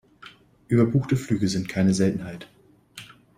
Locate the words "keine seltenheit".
1.69-2.47